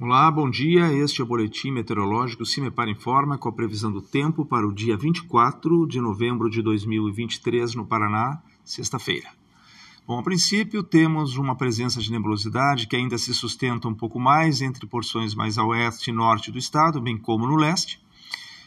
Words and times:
Olá, 0.00 0.28
bom 0.30 0.50
dia. 0.50 0.92
Este 0.92 1.20
é 1.20 1.24
o 1.24 1.26
boletim 1.26 1.70
meteorológico 1.70 2.44
Cimepar 2.44 2.88
Informa 2.88 3.38
com 3.38 3.48
a 3.48 3.52
previsão 3.52 3.92
do 3.92 4.02
tempo 4.02 4.44
para 4.44 4.66
o 4.66 4.72
dia 4.72 4.96
24 4.96 5.86
de 5.86 6.00
novembro 6.00 6.50
de 6.50 6.60
2023 6.60 7.74
no 7.76 7.86
Paraná, 7.86 8.42
sexta-feira. 8.64 9.28
Bom, 10.04 10.18
a 10.18 10.22
princípio 10.22 10.82
temos 10.82 11.36
uma 11.36 11.54
presença 11.54 12.00
de 12.00 12.10
nebulosidade 12.10 12.88
que 12.88 12.96
ainda 12.96 13.16
se 13.16 13.32
sustenta 13.32 13.86
um 13.86 13.94
pouco 13.94 14.18
mais 14.18 14.60
entre 14.60 14.86
porções 14.86 15.34
mais 15.34 15.56
a 15.56 15.64
oeste 15.64 16.10
e 16.10 16.12
norte 16.12 16.50
do 16.50 16.58
estado, 16.58 17.00
bem 17.00 17.16
como 17.16 17.46
no 17.46 17.54
leste. 17.54 18.02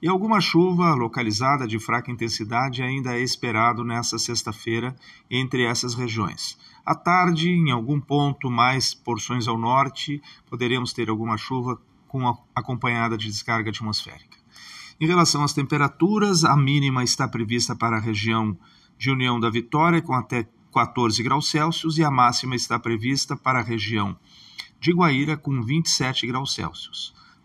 E 0.00 0.06
alguma 0.06 0.40
chuva 0.40 0.94
localizada 0.94 1.66
de 1.66 1.78
fraca 1.80 2.10
intensidade 2.10 2.82
ainda 2.82 3.16
é 3.16 3.20
esperado 3.20 3.82
nesta 3.82 4.16
sexta-feira 4.16 4.94
entre 5.28 5.64
essas 5.64 5.94
regiões. 5.94 6.56
À 6.86 6.94
tarde, 6.94 7.50
em 7.50 7.72
algum 7.72 8.00
ponto 8.00 8.48
mais 8.48 8.94
porções 8.94 9.48
ao 9.48 9.58
norte, 9.58 10.22
poderemos 10.48 10.92
ter 10.92 11.10
alguma 11.10 11.36
chuva 11.36 11.80
com 12.06 12.28
a, 12.28 12.38
acompanhada 12.54 13.18
de 13.18 13.26
descarga 13.26 13.70
atmosférica. 13.70 14.38
Em 15.00 15.06
relação 15.06 15.42
às 15.42 15.52
temperaturas, 15.52 16.44
a 16.44 16.56
mínima 16.56 17.02
está 17.02 17.26
prevista 17.28 17.74
para 17.74 17.96
a 17.96 18.00
região 18.00 18.56
de 18.96 19.10
União 19.10 19.38
da 19.38 19.50
Vitória, 19.50 20.00
com 20.00 20.14
até 20.14 20.48
14 20.72 21.22
graus 21.22 21.50
Celsius, 21.50 21.98
e 21.98 22.04
a 22.04 22.10
máxima 22.10 22.54
está 22.54 22.78
prevista 22.78 23.36
para 23.36 23.58
a 23.58 23.62
região 23.62 24.16
de 24.80 24.92
Guaíra, 24.92 25.36
com 25.36 25.60
27 25.60 26.26
graus 26.26 26.54
Celsius. 26.54 27.14